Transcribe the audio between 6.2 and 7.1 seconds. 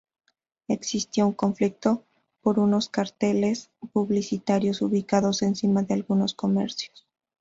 comercios.